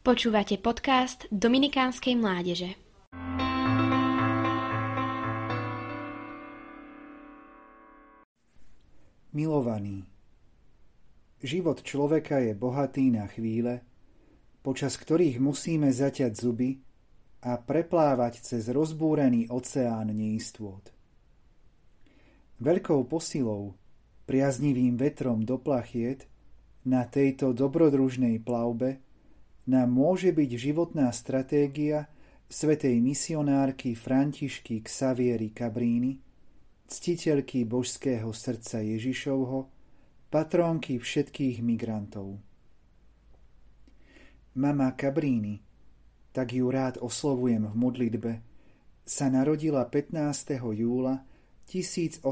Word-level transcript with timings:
Počúvate 0.00 0.56
podcast 0.56 1.28
Dominikánskej 1.28 2.16
mládeže. 2.16 2.72
Milovaný, 9.36 10.08
život 11.44 11.84
človeka 11.84 12.40
je 12.40 12.56
bohatý 12.56 13.12
na 13.12 13.28
chvíle, 13.28 13.84
počas 14.64 14.96
ktorých 14.96 15.36
musíme 15.36 15.92
zaťať 15.92 16.32
zuby 16.32 16.80
a 17.44 17.60
preplávať 17.60 18.40
cez 18.40 18.72
rozbúrený 18.72 19.52
oceán 19.52 20.16
neistôt. 20.16 20.80
Veľkou 22.56 23.04
posilou, 23.04 23.76
priaznivým 24.24 24.96
vetrom 24.96 25.44
do 25.44 25.60
plachiet 25.60 26.24
na 26.88 27.04
tejto 27.04 27.52
dobrodružnej 27.52 28.40
plavbe 28.40 29.09
nám 29.70 29.94
môže 29.94 30.34
byť 30.34 30.50
životná 30.58 31.06
stratégia 31.14 32.10
svetej 32.50 32.98
misionárky 32.98 33.94
Františky 33.94 34.82
Xavieri 34.82 35.54
Cabrini, 35.54 36.18
ctiteľky 36.90 37.62
božského 37.62 38.34
srdca 38.34 38.82
Ježišovho, 38.82 39.70
patrónky 40.26 40.98
všetkých 40.98 41.62
migrantov. 41.62 42.42
Mama 44.58 44.90
Cabrini, 44.98 45.62
tak 46.34 46.50
ju 46.50 46.66
rád 46.66 46.98
oslovujem 46.98 47.70
v 47.70 47.74
modlitbe, 47.78 48.32
sa 49.06 49.30
narodila 49.30 49.86
15. 49.86 50.58
júla 50.58 51.22
1850 51.70 52.26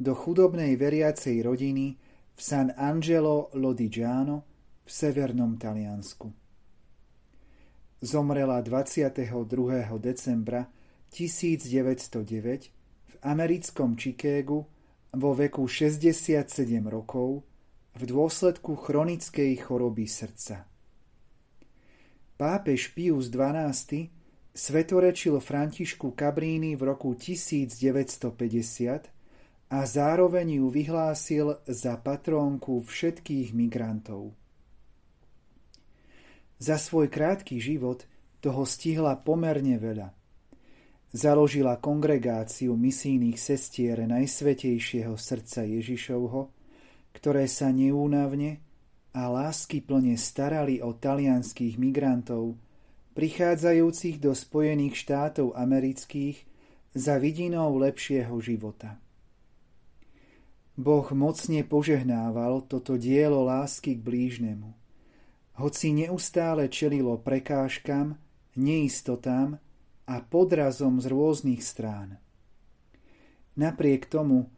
do 0.00 0.12
chudobnej 0.16 0.80
veriacej 0.80 1.44
rodiny 1.44 2.00
v 2.32 2.40
San 2.40 2.72
Angelo 2.80 3.52
Lodigiano 3.52 4.53
v 4.84 4.90
severnom 4.92 5.56
Taliansku. 5.56 6.28
Zomrela 8.04 8.60
22. 8.60 9.32
decembra 9.96 10.68
1909 11.08 12.68
v 13.08 13.14
americkom 13.24 13.96
Chicagu 13.96 14.68
vo 15.14 15.30
veku 15.32 15.64
67 15.64 16.44
rokov 16.84 17.40
v 17.96 18.02
dôsledku 18.04 18.76
chronickej 18.76 19.56
choroby 19.64 20.04
srdca. 20.04 20.68
Pápež 22.36 22.92
Pius 22.92 23.30
XII 23.32 24.10
svetorečil 24.52 25.38
Františku 25.40 26.12
Cabrini 26.12 26.76
v 26.76 26.82
roku 26.92 27.14
1950 27.16 29.08
a 29.70 29.78
zároveň 29.86 30.60
ju 30.60 30.66
vyhlásil 30.68 31.62
za 31.64 31.96
patrónku 31.96 32.84
všetkých 32.84 33.56
migrantov. 33.56 34.43
Za 36.58 36.78
svoj 36.78 37.10
krátky 37.10 37.58
život 37.58 38.06
toho 38.38 38.62
stihla 38.62 39.18
pomerne 39.18 39.74
veľa. 39.80 40.14
Založila 41.14 41.78
kongregáciu 41.78 42.74
misijných 42.74 43.38
sestier 43.38 44.02
Najsvetejšieho 44.02 45.14
srdca 45.14 45.62
Ježišovho, 45.62 46.50
ktoré 47.14 47.46
sa 47.46 47.70
neúnavne 47.70 48.58
a 49.14 49.30
lásky 49.30 49.78
plne 49.78 50.18
starali 50.18 50.82
o 50.82 50.90
talianských 50.90 51.78
migrantov, 51.78 52.58
prichádzajúcich 53.14 54.18
do 54.18 54.34
Spojených 54.34 54.98
štátov 54.98 55.54
amerických 55.54 56.42
za 56.98 57.14
vidinou 57.22 57.78
lepšieho 57.78 58.34
života. 58.42 58.98
Boh 60.74 61.06
mocne 61.14 61.62
požehnával 61.62 62.66
toto 62.66 62.98
dielo 62.98 63.46
lásky 63.46 63.94
k 63.94 64.02
blížnemu– 64.02 64.74
hoci 65.54 65.94
neustále 65.94 66.66
čelilo 66.66 67.18
prekážkam, 67.18 68.18
neistotám 68.58 69.58
a 70.06 70.14
podrazom 70.20 70.98
z 70.98 71.06
rôznych 71.10 71.62
strán. 71.62 72.18
Napriek 73.54 74.10
tomu, 74.10 74.50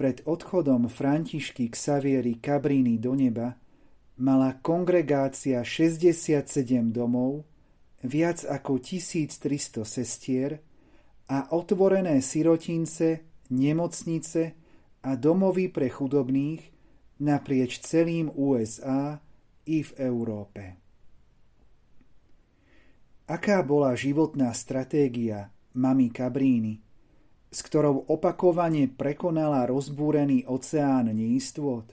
pred 0.00 0.24
odchodom 0.24 0.88
Františky 0.88 1.68
Xavieri 1.68 2.40
Cabrini 2.40 2.96
do 2.96 3.12
neba 3.12 3.54
mala 4.18 4.56
kongregácia 4.58 5.60
67 5.60 6.48
domov, 6.90 7.44
viac 8.02 8.42
ako 8.48 8.80
1300 8.80 9.84
sestier 9.84 10.58
a 11.28 11.52
otvorené 11.54 12.18
sirotince, 12.24 13.22
nemocnice 13.52 14.42
a 15.04 15.10
domovy 15.14 15.68
pre 15.68 15.92
chudobných 15.92 16.72
naprieč 17.22 17.78
celým 17.84 18.32
USA 18.34 19.20
i 19.66 19.82
v 19.82 19.90
Európe. 19.98 20.62
Aká 23.30 23.62
bola 23.62 23.94
životná 23.94 24.50
stratégia 24.52 25.48
mami 25.78 26.10
Cabrini, 26.10 26.82
s 27.52 27.60
ktorou 27.64 28.08
opakovane 28.10 28.90
prekonala 28.90 29.64
rozbúrený 29.68 30.44
oceán 30.48 31.12
neistôt? 31.12 31.86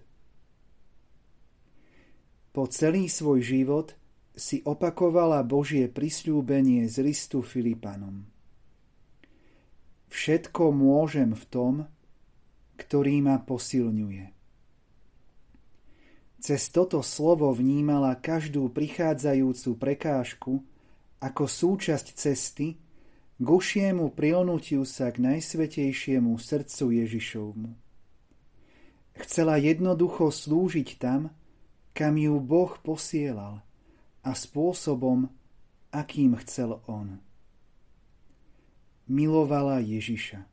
Po 2.49 2.65
celý 2.65 3.07
svoj 3.07 3.39
život 3.45 3.87
si 4.33 4.63
opakovala 4.65 5.43
Božie 5.45 5.91
prisľúbenie 5.91 6.87
z 6.87 7.03
listu 7.03 7.43
Filipanom. 7.43 8.25
Všetko 10.09 10.73
môžem 10.73 11.37
v 11.37 11.45
tom, 11.45 11.73
ktorý 12.79 13.21
ma 13.21 13.37
posilňuje. 13.43 14.38
Cez 16.39 16.71
toto 16.71 17.03
slovo 17.03 17.51
vnímala 17.51 18.15
každú 18.15 18.71
prichádzajúcu 18.71 19.69
prekážku 19.75 20.63
ako 21.19 21.43
súčasť 21.43 22.15
cesty 22.15 22.79
k 23.35 23.47
ušiemu 23.47 24.07
prilnutiu 24.15 24.87
sa 24.87 25.11
k 25.11 25.19
najsvetejšiemu 25.19 26.31
srdcu 26.39 26.85
Ježišovmu. 27.03 27.71
Chcela 29.19 29.59
jednoducho 29.59 30.31
slúžiť 30.31 30.95
tam, 30.95 31.35
kam 31.91 32.15
ju 32.15 32.39
Boh 32.39 32.71
posielal 32.79 33.59
a 34.23 34.31
spôsobom, 34.31 35.27
akým 35.91 36.39
chcel 36.39 36.79
On. 36.87 37.19
Milovala 39.11 39.83
Ježiša. 39.83 40.47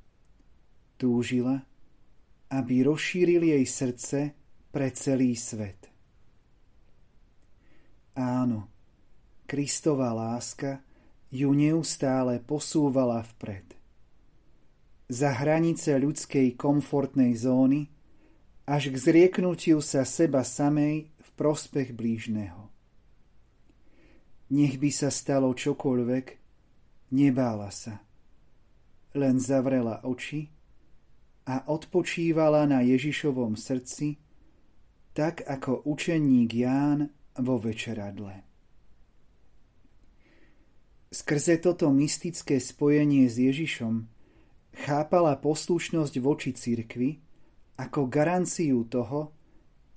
Túžila, 0.98 1.62
aby 2.50 2.82
rozšíril 2.82 3.54
jej 3.54 3.64
srdce 3.66 4.18
pre 4.76 4.92
celý 4.92 5.32
svet. 5.32 5.88
Áno, 8.12 8.68
Kristová 9.48 10.12
láska 10.12 10.84
ju 11.32 11.48
neustále 11.56 12.44
posúvala 12.44 13.24
vpred. 13.24 13.72
Za 15.08 15.32
hranice 15.32 15.96
ľudskej 15.96 16.60
komfortnej 16.60 17.32
zóny 17.40 17.88
až 18.68 18.92
k 18.92 19.00
zrieknutiu 19.00 19.80
sa 19.80 20.04
seba 20.04 20.44
samej 20.44 21.08
v 21.08 21.28
prospech 21.40 21.96
blížneho. 21.96 22.68
Nech 24.52 24.76
by 24.76 24.92
sa 24.92 25.08
stalo 25.08 25.56
čokoľvek, 25.56 26.26
nebála 27.16 27.72
sa. 27.72 28.04
Len 29.16 29.40
zavrela 29.40 30.04
oči 30.04 30.52
a 31.48 31.64
odpočívala 31.64 32.68
na 32.68 32.84
Ježišovom 32.84 33.56
srdci, 33.56 34.25
tak 35.16 35.48
ako 35.48 35.88
učeník 35.88 36.52
Ján 36.52 37.08
vo 37.40 37.56
večeradle. 37.56 38.44
Skrze 41.08 41.56
toto 41.56 41.88
mystické 41.88 42.60
spojenie 42.60 43.24
s 43.24 43.40
Ježišom 43.40 44.04
chápala 44.84 45.40
poslušnosť 45.40 46.14
voči 46.20 46.52
cirkvi 46.52 47.16
ako 47.80 48.12
garanciu 48.12 48.84
toho, 48.84 49.32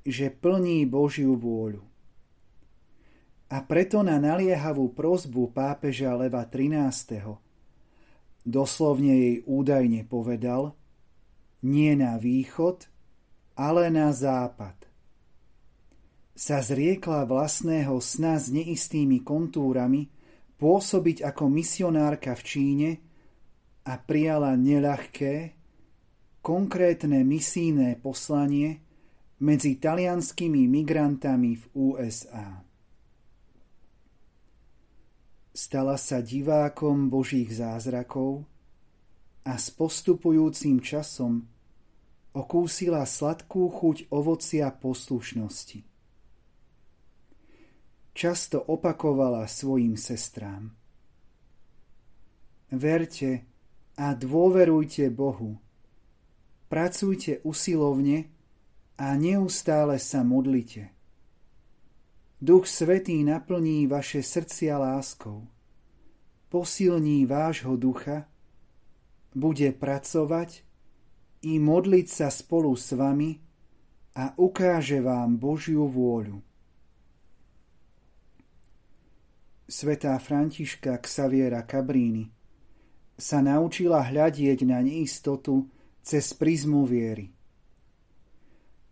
že 0.08 0.32
plní 0.32 0.88
Božiu 0.88 1.36
vôľu. 1.36 1.84
A 3.52 3.60
preto 3.68 4.00
na 4.00 4.24
naliehavú 4.24 4.96
prozbu 4.96 5.52
pápeža 5.52 6.16
Leva 6.16 6.48
XIII. 6.48 7.36
doslovne 8.48 9.14
jej 9.20 9.38
údajne 9.44 10.08
povedal 10.08 10.80
nie 11.60 11.92
na 12.00 12.16
východ, 12.16 12.88
ale 13.60 13.92
na 13.92 14.16
západ 14.16 14.89
sa 16.40 16.64
zriekla 16.64 17.28
vlastného 17.28 18.00
sna 18.00 18.40
s 18.40 18.48
neistými 18.48 19.28
kontúrami 19.28 20.08
pôsobiť 20.56 21.28
ako 21.28 21.52
misionárka 21.52 22.32
v 22.32 22.44
Číne 22.48 22.90
a 23.84 24.00
prijala 24.00 24.56
neľahké, 24.56 25.60
konkrétne 26.40 27.28
misijné 27.28 28.00
poslanie 28.00 28.80
medzi 29.44 29.84
talianskými 29.84 30.64
migrantami 30.64 31.60
v 31.60 31.64
USA. 31.76 32.64
Stala 35.52 36.00
sa 36.00 36.24
divákom 36.24 37.12
Božích 37.12 37.52
zázrakov 37.52 38.48
a 39.44 39.60
s 39.60 39.76
postupujúcim 39.76 40.80
časom 40.80 41.44
okúsila 42.32 43.04
sladkú 43.04 43.68
chuť 43.68 44.08
ovocia 44.08 44.72
poslušnosti 44.72 45.99
často 48.20 48.60
opakovala 48.60 49.48
svojim 49.48 49.96
sestrám. 49.96 50.76
Verte 52.68 53.48
a 53.96 54.12
dôverujte 54.12 55.08
Bohu. 55.08 55.56
Pracujte 56.68 57.40
usilovne 57.48 58.28
a 59.00 59.16
neustále 59.16 59.96
sa 60.04 60.28
modlite. 60.28 60.92
Duch 62.44 62.68
Svetý 62.68 63.24
naplní 63.24 63.88
vaše 63.88 64.20
srdcia 64.20 64.76
láskou, 64.76 65.48
posilní 66.52 67.24
vášho 67.24 67.80
ducha, 67.80 68.28
bude 69.32 69.72
pracovať 69.72 70.68
i 71.48 71.56
modliť 71.56 72.08
sa 72.12 72.28
spolu 72.28 72.76
s 72.76 72.92
vami 72.92 73.40
a 74.20 74.36
ukáže 74.36 75.00
vám 75.00 75.40
Božiu 75.40 75.88
vôľu. 75.88 76.49
Svetá 79.70 80.18
Františka 80.18 80.98
Xaviera 80.98 81.62
Cabrini 81.62 82.26
sa 83.14 83.38
naučila 83.38 84.02
hľadieť 84.02 84.66
na 84.66 84.82
neistotu 84.82 85.70
cez 86.02 86.34
prizmu 86.34 86.90
viery. 86.90 87.30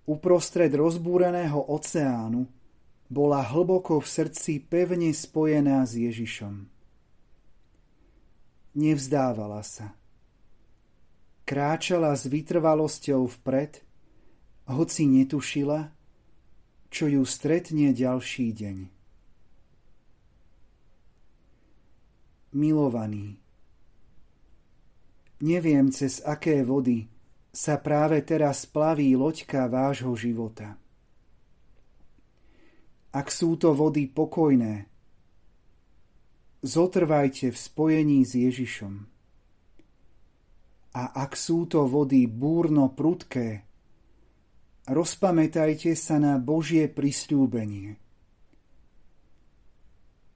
Uprostred 0.06 0.70
rozbúreného 0.70 1.66
oceánu 1.74 2.46
bola 3.10 3.42
hlboko 3.42 3.98
v 3.98 4.06
srdci 4.06 4.62
pevne 4.70 5.10
spojená 5.18 5.82
s 5.82 5.98
Ježišom. 5.98 6.70
Nevzdávala 8.78 9.66
sa. 9.66 9.98
Kráčala 11.42 12.14
s 12.14 12.30
vytrvalosťou 12.30 13.26
vpred, 13.42 13.82
hoci 14.70 15.10
netušila, 15.10 15.90
čo 16.94 17.10
ju 17.10 17.26
stretne 17.26 17.90
ďalší 17.98 18.54
deň. 18.54 18.97
Milovaný, 22.58 23.38
Neviem, 25.38 25.94
cez 25.94 26.18
aké 26.26 26.66
vody 26.66 27.06
sa 27.54 27.78
práve 27.78 28.26
teraz 28.26 28.66
plaví 28.66 29.14
loďka 29.14 29.70
vášho 29.70 30.18
života. 30.18 30.82
Ak 33.14 33.30
sú 33.30 33.54
to 33.58 33.74
vody 33.78 34.10
pokojné, 34.10 34.90
zotrvajte 36.66 37.54
v 37.54 37.58
spojení 37.58 38.26
s 38.26 38.34
Ježišom. 38.34 38.94
A 40.98 41.04
ak 41.14 41.38
sú 41.38 41.70
to 41.70 41.86
vody 41.86 42.26
búrno 42.26 42.90
prudké, 42.90 43.62
rozpamätajte 44.90 45.94
sa 45.94 46.18
na 46.18 46.42
Božie 46.42 46.90
prisľúbenie. 46.90 48.02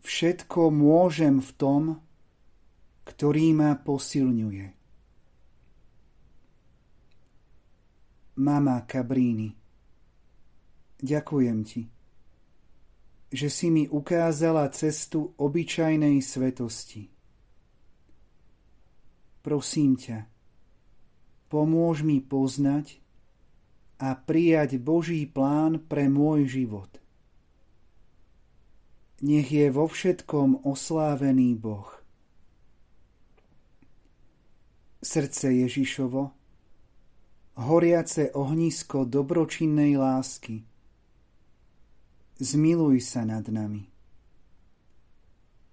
Všetko 0.05 0.69
môžem 0.69 1.41
v 1.41 1.51
tom, 1.57 1.83
ktorý 3.03 3.53
ma 3.57 3.77
posilňuje. 3.77 4.67
Mama 8.41 8.81
Cabrini, 8.87 9.53
ďakujem 10.97 11.59
ti, 11.61 11.85
že 13.29 13.47
si 13.53 13.67
mi 13.69 13.85
ukázala 13.85 14.65
cestu 14.73 15.35
obyčajnej 15.37 16.17
svetosti. 16.23 17.11
Prosím 19.41 19.97
ťa, 19.97 20.25
pomôž 21.51 22.01
mi 22.01 22.17
poznať 22.21 22.97
a 24.01 24.17
prijať 24.17 24.81
Boží 24.81 25.29
plán 25.29 25.77
pre 25.85 26.09
môj 26.09 26.49
život. 26.49 26.89
Nech 29.21 29.53
je 29.53 29.69
vo 29.69 29.85
všetkom 29.85 30.65
oslávený 30.65 31.53
Boh. 31.53 32.00
Srdce 35.01 35.49
Ježišovo, 35.65 36.29
horiace 37.57 38.29
ohnisko 38.37 39.09
dobročinnej 39.09 39.97
lásky. 39.97 40.61
Zmiluj 42.37 43.01
sa 43.01 43.25
nad 43.25 43.41
nami. 43.49 43.89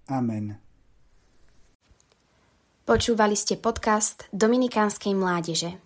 Amen. 0.09 0.57
Počúvali 2.89 3.37
ste 3.37 3.53
podcast 3.53 4.25
Dominikánskej 4.33 5.13
mládeže. 5.13 5.77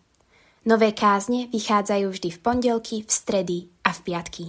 Nové 0.63 0.95
kázne 0.95 1.51
vychádzajú 1.51 2.15
vždy 2.15 2.29
v 2.31 2.39
pondelky, 2.39 2.95
v 3.03 3.11
stredy 3.11 3.57
a 3.83 3.91
v 3.91 3.99
piatky. 4.07 4.45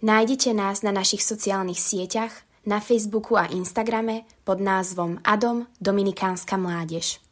Nájdete 0.00 0.56
nás 0.56 0.80
na 0.80 0.88
našich 0.88 1.20
sociálnych 1.20 1.76
sieťach, 1.76 2.32
na 2.64 2.80
Facebooku 2.80 3.36
a 3.36 3.44
Instagrame 3.52 4.24
pod 4.48 4.64
názvom 4.64 5.20
Adom 5.20 5.68
Dominikánska 5.84 6.56
mládež. 6.56 7.25